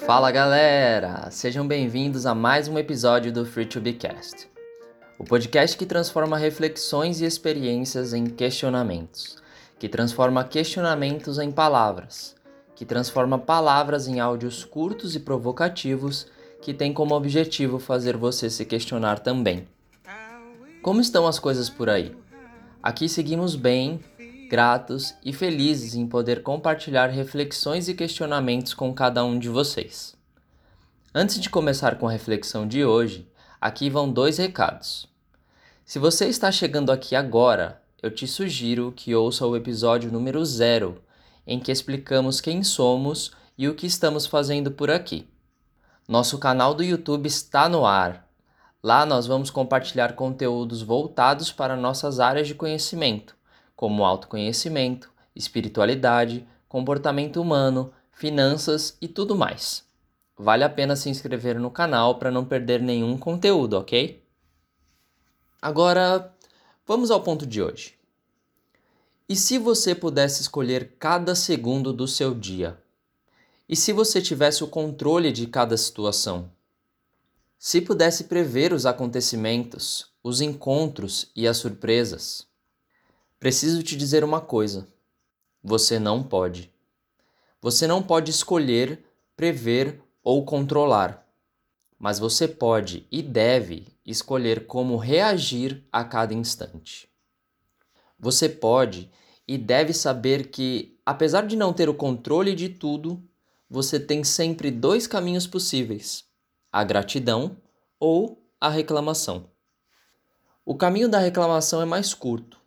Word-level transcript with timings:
Fala 0.00 0.30
galera! 0.30 1.30
Sejam 1.30 1.66
bem-vindos 1.66 2.26
a 2.26 2.34
mais 2.34 2.68
um 2.68 2.78
episódio 2.78 3.32
do 3.32 3.46
Free 3.46 3.64
to 3.64 3.80
Be 3.80 3.94
Cast, 3.94 4.50
o 5.18 5.24
podcast 5.24 5.78
que 5.78 5.86
transforma 5.86 6.36
reflexões 6.36 7.22
e 7.22 7.24
experiências 7.24 8.12
em 8.12 8.26
questionamentos, 8.26 9.36
que 9.78 9.88
transforma 9.88 10.44
questionamentos 10.44 11.38
em 11.38 11.50
palavras, 11.50 12.34
que 12.74 12.84
transforma 12.84 13.38
palavras 13.38 14.06
em 14.06 14.20
áudios 14.20 14.62
curtos 14.62 15.16
e 15.16 15.20
provocativos 15.20 16.26
que 16.60 16.74
tem 16.74 16.92
como 16.92 17.14
objetivo 17.14 17.78
fazer 17.78 18.16
você 18.16 18.50
se 18.50 18.66
questionar 18.66 19.20
também. 19.20 19.66
Como 20.82 21.00
estão 21.00 21.26
as 21.26 21.38
coisas 21.38 21.70
por 21.70 21.88
aí? 21.88 22.14
Aqui 22.82 23.08
seguimos 23.08 23.56
bem, 23.56 24.00
gratos 24.48 25.14
e 25.24 25.32
felizes 25.32 25.94
em 25.94 26.06
poder 26.06 26.42
compartilhar 26.42 27.08
reflexões 27.08 27.88
e 27.88 27.94
questionamentos 27.94 28.74
com 28.74 28.92
cada 28.92 29.24
um 29.24 29.38
de 29.38 29.48
vocês. 29.48 30.14
Antes 31.14 31.40
de 31.40 31.50
começar 31.50 31.96
com 31.96 32.08
a 32.08 32.12
reflexão 32.12 32.66
de 32.66 32.84
hoje, 32.84 33.28
aqui 33.60 33.88
vão 33.88 34.10
dois 34.10 34.38
recados. 34.38 35.08
Se 35.84 35.98
você 35.98 36.26
está 36.26 36.50
chegando 36.50 36.90
aqui 36.90 37.14
agora, 37.14 37.82
eu 38.02 38.10
te 38.10 38.26
sugiro 38.26 38.92
que 38.94 39.14
ouça 39.14 39.46
o 39.46 39.56
episódio 39.56 40.10
número 40.10 40.44
zero, 40.44 41.02
em 41.46 41.58
que 41.58 41.72
explicamos 41.72 42.40
quem 42.40 42.62
somos 42.62 43.32
e 43.56 43.68
o 43.68 43.74
que 43.74 43.86
estamos 43.86 44.26
fazendo 44.26 44.70
por 44.70 44.90
aqui. 44.90 45.28
Nosso 46.08 46.38
canal 46.38 46.74
do 46.74 46.82
YouTube 46.82 47.26
está 47.26 47.68
no 47.68 47.86
ar 47.86 48.24
Lá 48.84 49.06
nós 49.06 49.26
vamos 49.26 49.48
compartilhar 49.48 50.12
conteúdos 50.12 50.82
voltados 50.82 51.50
para 51.50 51.74
nossas 51.74 52.20
áreas 52.20 52.46
de 52.46 52.54
conhecimento, 52.54 53.34
como 53.84 54.02
autoconhecimento, 54.02 55.12
espiritualidade, 55.36 56.48
comportamento 56.66 57.38
humano, 57.38 57.92
finanças 58.12 58.96
e 58.98 59.06
tudo 59.06 59.36
mais. 59.36 59.84
Vale 60.38 60.64
a 60.64 60.70
pena 60.70 60.96
se 60.96 61.10
inscrever 61.10 61.60
no 61.60 61.70
canal 61.70 62.18
para 62.18 62.30
não 62.30 62.46
perder 62.46 62.80
nenhum 62.80 63.18
conteúdo, 63.18 63.74
ok? 63.74 64.24
Agora, 65.60 66.34
vamos 66.86 67.10
ao 67.10 67.20
ponto 67.20 67.46
de 67.46 67.62
hoje. 67.62 67.94
E 69.28 69.36
se 69.36 69.58
você 69.58 69.94
pudesse 69.94 70.40
escolher 70.40 70.96
cada 70.98 71.34
segundo 71.34 71.92
do 71.92 72.08
seu 72.08 72.34
dia? 72.34 72.82
E 73.68 73.76
se 73.76 73.92
você 73.92 74.22
tivesse 74.22 74.64
o 74.64 74.68
controle 74.68 75.30
de 75.30 75.46
cada 75.46 75.76
situação? 75.76 76.50
Se 77.58 77.82
pudesse 77.82 78.24
prever 78.24 78.72
os 78.72 78.86
acontecimentos, 78.86 80.06
os 80.22 80.40
encontros 80.40 81.30
e 81.36 81.46
as 81.46 81.58
surpresas, 81.58 82.46
preciso 83.44 83.82
te 83.82 83.94
dizer 83.94 84.24
uma 84.24 84.40
coisa: 84.40 84.88
você 85.62 85.98
não 85.98 86.22
pode. 86.22 86.72
Você 87.60 87.86
não 87.86 88.02
pode 88.02 88.30
escolher, 88.30 89.04
prever 89.36 90.02
ou 90.22 90.46
controlar, 90.46 91.28
mas 91.98 92.18
você 92.18 92.48
pode 92.48 93.06
e 93.12 93.20
deve 93.20 93.86
escolher 94.02 94.66
como 94.66 94.96
reagir 94.96 95.86
a 95.92 96.02
cada 96.02 96.32
instante. 96.32 97.06
Você 98.18 98.48
pode 98.48 99.10
e 99.46 99.58
deve 99.58 99.92
saber 99.92 100.48
que, 100.48 100.98
apesar 101.04 101.46
de 101.46 101.54
não 101.54 101.70
ter 101.70 101.86
o 101.86 101.94
controle 101.94 102.54
de 102.54 102.70
tudo, 102.70 103.22
você 103.68 104.00
tem 104.00 104.24
sempre 104.24 104.70
dois 104.70 105.06
caminhos 105.06 105.46
possíveis 105.46 106.24
a 106.72 106.82
gratidão 106.82 107.58
ou 108.00 108.42
a 108.58 108.70
reclamação. 108.70 109.50
O 110.64 110.74
caminho 110.74 111.10
da 111.10 111.18
reclamação 111.18 111.82
é 111.82 111.84
mais 111.84 112.14
curto. 112.14 112.63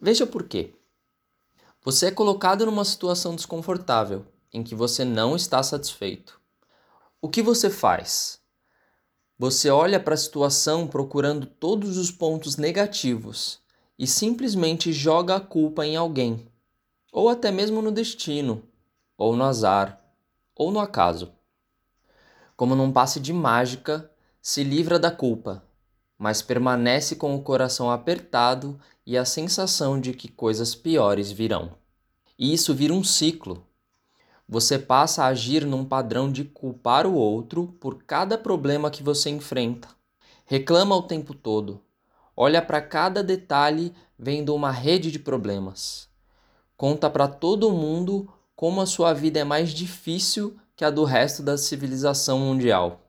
Veja 0.00 0.26
por 0.26 0.44
quê. 0.44 0.74
Você 1.82 2.06
é 2.06 2.10
colocado 2.10 2.66
numa 2.66 2.84
situação 2.84 3.34
desconfortável 3.34 4.26
em 4.52 4.62
que 4.62 4.74
você 4.74 5.04
não 5.04 5.34
está 5.34 5.62
satisfeito. 5.62 6.40
O 7.20 7.28
que 7.28 7.42
você 7.42 7.70
faz? 7.70 8.40
Você 9.38 9.70
olha 9.70 9.98
para 9.98 10.14
a 10.14 10.18
situação 10.18 10.86
procurando 10.86 11.46
todos 11.46 11.96
os 11.96 12.10
pontos 12.10 12.56
negativos 12.56 13.60
e 13.98 14.06
simplesmente 14.06 14.92
joga 14.92 15.36
a 15.36 15.40
culpa 15.40 15.86
em 15.86 15.96
alguém, 15.96 16.46
ou 17.10 17.28
até 17.28 17.50
mesmo 17.50 17.80
no 17.80 17.90
destino, 17.90 18.62
ou 19.16 19.34
no 19.34 19.44
azar, 19.44 20.02
ou 20.54 20.70
no 20.70 20.80
acaso. 20.80 21.32
Como 22.56 22.74
num 22.74 22.92
passe 22.92 23.18
de 23.20 23.32
mágica, 23.32 24.10
se 24.42 24.62
livra 24.62 24.98
da 24.98 25.10
culpa, 25.10 25.62
mas 26.18 26.42
permanece 26.42 27.16
com 27.16 27.34
o 27.34 27.42
coração 27.42 27.90
apertado 27.90 28.78
e 29.06 29.16
a 29.16 29.24
sensação 29.24 30.00
de 30.00 30.12
que 30.12 30.28
coisas 30.28 30.74
piores 30.74 31.30
virão. 31.30 31.72
E 32.38 32.52
isso 32.52 32.74
vira 32.74 32.92
um 32.92 33.04
ciclo. 33.04 33.64
Você 34.48 34.78
passa 34.78 35.24
a 35.24 35.28
agir 35.28 35.64
num 35.64 35.84
padrão 35.84 36.30
de 36.30 36.44
culpar 36.44 37.06
o 37.06 37.14
outro 37.14 37.74
por 37.80 38.02
cada 38.04 38.38
problema 38.38 38.90
que 38.90 39.02
você 39.02 39.30
enfrenta. 39.30 39.88
Reclama 40.44 40.94
o 40.94 41.02
tempo 41.02 41.34
todo. 41.34 41.80
Olha 42.36 42.62
para 42.62 42.80
cada 42.80 43.22
detalhe 43.22 43.92
vendo 44.18 44.54
uma 44.54 44.70
rede 44.70 45.10
de 45.10 45.18
problemas. 45.18 46.08
Conta 46.76 47.08
para 47.10 47.26
todo 47.26 47.72
mundo 47.72 48.28
como 48.54 48.80
a 48.80 48.86
sua 48.86 49.12
vida 49.12 49.38
é 49.38 49.44
mais 49.44 49.70
difícil 49.70 50.56
que 50.76 50.84
a 50.84 50.90
do 50.90 51.04
resto 51.04 51.42
da 51.42 51.56
civilização 51.56 52.38
mundial. 52.38 53.05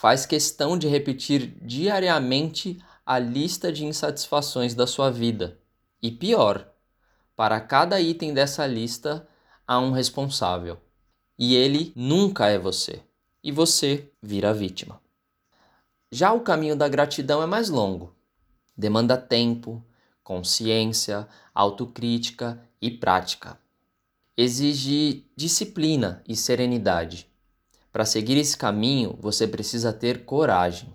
Faz 0.00 0.24
questão 0.24 0.78
de 0.78 0.86
repetir 0.86 1.58
diariamente 1.60 2.80
a 3.04 3.18
lista 3.18 3.72
de 3.72 3.84
insatisfações 3.84 4.72
da 4.72 4.86
sua 4.86 5.10
vida. 5.10 5.58
E 6.00 6.08
pior, 6.10 6.70
para 7.34 7.60
cada 7.60 8.00
item 8.00 8.32
dessa 8.32 8.64
lista 8.64 9.26
há 9.66 9.80
um 9.80 9.90
responsável. 9.90 10.78
E 11.36 11.56
ele 11.56 11.92
nunca 11.96 12.46
é 12.46 12.56
você. 12.56 13.02
E 13.42 13.50
você 13.50 14.08
vira 14.22 14.54
vítima. 14.54 15.00
Já 16.12 16.32
o 16.32 16.42
caminho 16.42 16.76
da 16.76 16.88
gratidão 16.88 17.42
é 17.42 17.46
mais 17.46 17.68
longo. 17.68 18.14
Demanda 18.76 19.16
tempo, 19.16 19.84
consciência, 20.22 21.26
autocrítica 21.52 22.62
e 22.80 22.88
prática 22.88 23.58
exige 24.38 25.26
disciplina 25.36 26.22
e 26.28 26.36
serenidade. 26.36 27.26
Para 27.92 28.04
seguir 28.04 28.36
esse 28.36 28.56
caminho, 28.56 29.16
você 29.20 29.46
precisa 29.46 29.92
ter 29.92 30.24
coragem. 30.24 30.92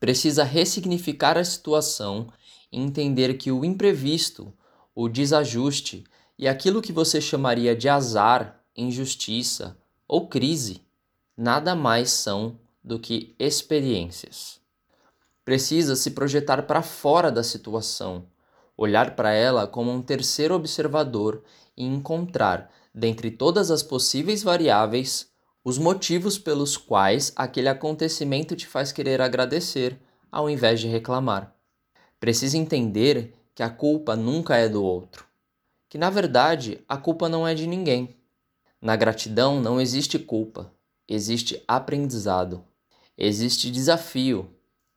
Precisa 0.00 0.44
ressignificar 0.44 1.36
a 1.36 1.44
situação 1.44 2.28
e 2.70 2.80
entender 2.80 3.34
que 3.34 3.50
o 3.50 3.64
imprevisto, 3.64 4.52
o 4.94 5.08
desajuste 5.08 6.04
e 6.38 6.46
aquilo 6.46 6.82
que 6.82 6.92
você 6.92 7.20
chamaria 7.20 7.74
de 7.74 7.88
azar, 7.88 8.62
injustiça 8.76 9.76
ou 10.06 10.28
crise 10.28 10.82
nada 11.38 11.76
mais 11.76 12.10
são 12.10 12.58
do 12.82 12.98
que 12.98 13.36
experiências. 13.38 14.60
Precisa 15.44 15.94
se 15.94 16.10
projetar 16.10 16.62
para 16.64 16.82
fora 16.82 17.30
da 17.30 17.44
situação, 17.44 18.26
olhar 18.76 19.14
para 19.14 19.32
ela 19.32 19.66
como 19.66 19.92
um 19.92 20.02
terceiro 20.02 20.54
observador 20.54 21.44
e 21.76 21.84
encontrar, 21.84 22.70
dentre 22.92 23.30
todas 23.30 23.70
as 23.70 23.84
possíveis 23.84 24.42
variáveis, 24.42 25.30
os 25.64 25.78
motivos 25.78 26.38
pelos 26.38 26.76
quais 26.76 27.32
aquele 27.36 27.68
acontecimento 27.68 28.56
te 28.56 28.66
faz 28.66 28.92
querer 28.92 29.20
agradecer, 29.20 30.00
ao 30.30 30.48
invés 30.48 30.80
de 30.80 30.86
reclamar. 30.86 31.54
Precisa 32.20 32.56
entender 32.56 33.34
que 33.54 33.62
a 33.62 33.70
culpa 33.70 34.14
nunca 34.14 34.56
é 34.56 34.68
do 34.68 34.82
outro, 34.82 35.26
que 35.88 35.98
na 35.98 36.10
verdade 36.10 36.82
a 36.88 36.96
culpa 36.96 37.28
não 37.28 37.46
é 37.46 37.54
de 37.54 37.66
ninguém. 37.66 38.16
Na 38.80 38.94
gratidão 38.94 39.60
não 39.60 39.80
existe 39.80 40.18
culpa, 40.18 40.72
existe 41.08 41.62
aprendizado, 41.66 42.64
existe 43.16 43.70
desafio 43.70 44.48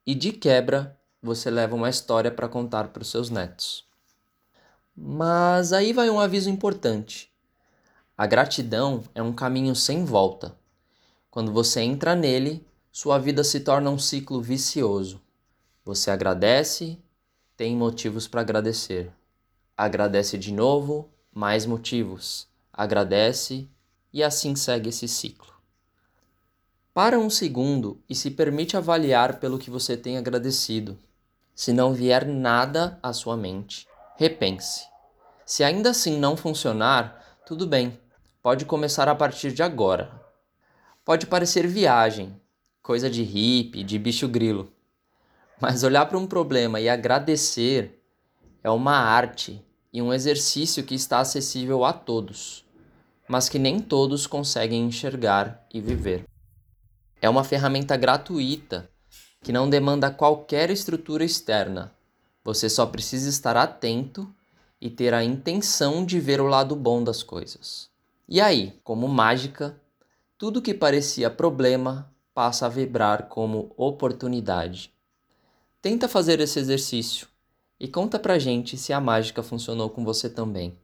e 0.05 0.13
de 0.13 0.31
quebra 0.31 0.97
você 1.22 1.49
leva 1.49 1.75
uma 1.75 1.90
história 1.90 2.31
para 2.31 2.47
contar 2.47 2.90
para 2.90 3.02
os 3.02 3.09
seus 3.09 3.29
netos. 3.29 3.85
Mas 4.96 5.73
aí 5.73 5.93
vai 5.93 6.09
um 6.09 6.19
aviso 6.19 6.49
importante. 6.49 7.30
A 8.22 8.28
gratidão 8.28 9.03
é 9.16 9.23
um 9.23 9.34
caminho 9.34 9.76
sem 9.76 10.06
volta. 10.06 10.56
Quando 11.32 11.52
você 11.52 11.82
entra 11.82 12.14
nele, 12.14 12.64
sua 12.91 13.18
vida 13.18 13.44
se 13.44 13.62
torna 13.62 13.90
um 13.90 13.97
ciclo 13.97 14.40
vicioso. 14.40 15.20
Você 15.84 16.12
agradece, 16.12 17.00
tem 17.58 17.76
motivos 17.76 18.28
para 18.28 18.41
agradecer. 18.41 19.12
Agradece 19.76 20.38
de 20.38 20.53
novo, 20.53 21.09
mais 21.34 21.66
motivos. 21.66 22.47
Agradece 22.72 23.68
e 24.14 24.22
assim 24.22 24.56
segue 24.56 24.90
esse 24.90 25.08
ciclo. 25.08 25.56
Para 26.94 27.18
um 27.18 27.28
segundo 27.28 28.00
e 28.08 28.14
se 28.14 28.29
permite 28.29 28.78
avaliar 28.78 29.40
pelo 29.40 29.58
que 29.58 29.72
você 29.72 29.97
tem 29.97 30.20
agradecido. 30.20 30.96
Se 31.56 31.73
não 31.73 31.91
vier 31.91 32.28
nada 32.28 33.00
à 33.02 33.14
sua 33.14 33.35
mente, 33.35 33.88
repense. 34.16 34.85
Se 35.44 35.64
ainda 35.64 35.90
assim 35.90 36.20
não 36.20 36.38
funcionar, 36.38 37.41
tudo 37.47 37.66
bem, 37.66 38.00
pode 38.41 38.66
começar 38.66 39.08
a 39.08 39.16
partir 39.16 39.52
de 39.52 39.61
agora. 39.64 40.11
Pode 41.05 41.28
parecer 41.28 41.67
viagem, 41.67 42.35
coisa 42.82 43.09
de 43.09 43.23
hippie, 43.23 43.84
de 43.84 43.99
bicho 43.99 44.28
grilo. 44.28 44.72
Mas 45.59 45.84
olhar 45.84 46.05
para 46.08 46.17
um 46.17 46.26
problema 46.26 46.79
e 46.79 46.90
agradecer 46.90 48.03
é 48.64 48.70
uma 48.70 48.96
arte 48.96 49.64
e 49.93 50.02
um 50.02 50.14
exercício 50.14 50.84
que 50.84 50.96
está 50.96 51.20
acessível 51.20 51.84
a 51.85 51.93
todos. 51.93 52.66
mas 53.32 53.47
que 53.47 53.58
nem 53.58 53.79
todos 53.79 54.28
conseguem 54.28 54.84
enxergar 54.85 55.66
e 55.73 55.79
viver. 55.79 56.26
É 57.22 57.29
uma 57.29 57.46
ferramenta 57.46 57.96
gratuita 57.96 58.90
que 59.41 59.53
não 59.53 59.70
demanda 59.70 60.11
qualquer 60.11 60.70
estrutura 60.70 61.23
externa. 61.23 61.94
Você 62.44 62.70
só 62.70 62.85
precisa 62.85 63.29
estar 63.29 63.55
atento 63.55 64.29
e 64.82 64.90
ter 64.90 65.14
a 65.14 65.23
intenção 65.23 66.05
de 66.05 66.20
ver 66.20 66.41
o 66.41 66.47
lado 66.47 66.76
bom 66.76 67.02
das 67.02 67.23
coisas. 67.23 67.91
E 68.33 68.39
aí, 68.39 68.79
como 68.81 69.09
mágica, 69.09 69.78
tudo 70.37 70.61
que 70.61 70.73
parecia 70.73 71.29
problema 71.29 72.16
passa 72.33 72.66
a 72.66 72.69
vibrar 72.69 73.28
como 73.28 73.73
oportunidade. 73.75 74.93
Tenta 75.81 76.07
fazer 76.07 76.39
esse 76.39 76.57
exercício 76.57 77.28
e 77.78 77.89
conta 77.89 78.17
pra 78.17 78.39
gente 78.39 78.78
se 78.78 78.93
a 78.93 79.01
mágica 79.01 79.43
funcionou 79.43 79.89
com 79.89 80.05
você 80.05 80.29
também. 80.29 80.79